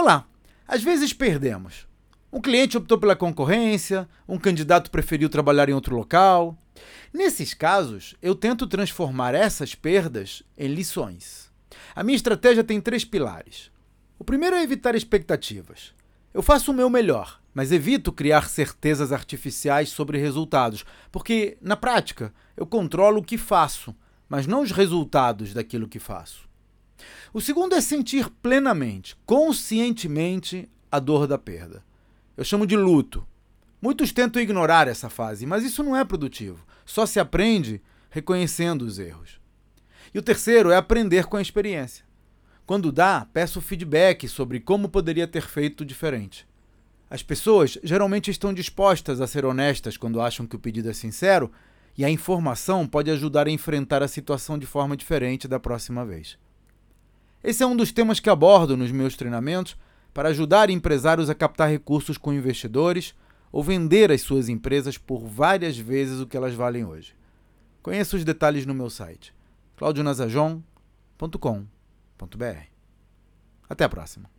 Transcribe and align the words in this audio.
Olá! 0.00 0.28
Às 0.68 0.80
vezes 0.80 1.12
perdemos. 1.12 1.88
Um 2.32 2.40
cliente 2.40 2.76
optou 2.78 2.98
pela 2.98 3.16
concorrência, 3.16 4.08
um 4.28 4.38
candidato 4.38 4.92
preferiu 4.92 5.28
trabalhar 5.28 5.68
em 5.68 5.72
outro 5.72 5.96
local. 5.96 6.56
Nesses 7.12 7.52
casos, 7.52 8.14
eu 8.22 8.36
tento 8.36 8.68
transformar 8.68 9.34
essas 9.34 9.74
perdas 9.74 10.44
em 10.56 10.68
lições. 10.68 11.50
A 11.96 12.04
minha 12.04 12.14
estratégia 12.14 12.62
tem 12.62 12.80
três 12.80 13.04
pilares. 13.04 13.72
O 14.20 14.22
primeiro 14.22 14.54
é 14.54 14.62
evitar 14.62 14.94
expectativas. 14.94 15.92
Eu 16.32 16.42
faço 16.42 16.70
o 16.70 16.74
meu 16.74 16.88
melhor, 16.88 17.40
mas 17.52 17.72
evito 17.72 18.12
criar 18.12 18.48
certezas 18.48 19.10
artificiais 19.10 19.88
sobre 19.88 20.16
resultados, 20.16 20.84
porque, 21.10 21.58
na 21.60 21.74
prática, 21.74 22.32
eu 22.56 22.68
controlo 22.68 23.18
o 23.18 23.24
que 23.24 23.36
faço, 23.36 23.92
mas 24.28 24.46
não 24.46 24.62
os 24.62 24.70
resultados 24.70 25.52
daquilo 25.52 25.88
que 25.88 25.98
faço. 25.98 26.47
O 27.32 27.40
segundo 27.40 27.74
é 27.74 27.80
sentir 27.80 28.28
plenamente, 28.42 29.16
conscientemente, 29.26 30.68
a 30.90 30.98
dor 30.98 31.26
da 31.26 31.38
perda. 31.38 31.84
Eu 32.36 32.44
chamo 32.44 32.66
de 32.66 32.76
luto. 32.76 33.26
Muitos 33.80 34.12
tentam 34.12 34.42
ignorar 34.42 34.88
essa 34.88 35.08
fase, 35.08 35.46
mas 35.46 35.64
isso 35.64 35.82
não 35.82 35.96
é 35.96 36.04
produtivo. 36.04 36.64
Só 36.84 37.06
se 37.06 37.20
aprende 37.20 37.80
reconhecendo 38.10 38.82
os 38.82 38.98
erros. 38.98 39.40
E 40.14 40.18
o 40.18 40.22
terceiro 40.22 40.70
é 40.70 40.76
aprender 40.76 41.26
com 41.26 41.36
a 41.36 41.42
experiência. 41.42 42.04
Quando 42.66 42.92
dá, 42.92 43.26
peço 43.32 43.60
feedback 43.60 44.28
sobre 44.28 44.60
como 44.60 44.88
poderia 44.88 45.26
ter 45.26 45.42
feito 45.42 45.84
diferente. 45.84 46.46
As 47.10 47.22
pessoas 47.22 47.78
geralmente 47.82 48.30
estão 48.30 48.52
dispostas 48.52 49.20
a 49.20 49.26
ser 49.26 49.44
honestas 49.44 49.96
quando 49.96 50.20
acham 50.20 50.46
que 50.46 50.56
o 50.56 50.58
pedido 50.58 50.90
é 50.90 50.92
sincero, 50.92 51.50
e 51.96 52.04
a 52.04 52.10
informação 52.10 52.86
pode 52.86 53.10
ajudar 53.10 53.46
a 53.46 53.50
enfrentar 53.50 54.02
a 54.02 54.08
situação 54.08 54.58
de 54.58 54.66
forma 54.66 54.96
diferente 54.96 55.48
da 55.48 55.58
próxima 55.58 56.04
vez. 56.04 56.38
Esse 57.48 57.62
é 57.62 57.66
um 57.66 57.74
dos 57.74 57.90
temas 57.90 58.20
que 58.20 58.28
abordo 58.28 58.76
nos 58.76 58.92
meus 58.92 59.16
treinamentos 59.16 59.74
para 60.12 60.28
ajudar 60.28 60.68
empresários 60.68 61.30
a 61.30 61.34
captar 61.34 61.70
recursos 61.70 62.18
com 62.18 62.30
investidores 62.30 63.14
ou 63.50 63.64
vender 63.64 64.12
as 64.12 64.20
suas 64.20 64.50
empresas 64.50 64.98
por 64.98 65.26
várias 65.26 65.78
vezes 65.78 66.20
o 66.20 66.26
que 66.26 66.36
elas 66.36 66.52
valem 66.52 66.84
hoje. 66.84 67.14
Conheça 67.82 68.18
os 68.18 68.24
detalhes 68.24 68.66
no 68.66 68.74
meu 68.74 68.90
site 68.90 69.34
claudionazajon.com.br. 69.78 72.66
Até 73.66 73.84
a 73.84 73.88
próxima. 73.88 74.37